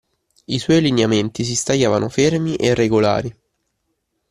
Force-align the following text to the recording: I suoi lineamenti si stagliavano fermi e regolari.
I 0.45 0.57
suoi 0.57 0.81
lineamenti 0.81 1.43
si 1.43 1.55
stagliavano 1.55 2.09
fermi 2.09 2.55
e 2.55 2.73
regolari. 2.73 3.35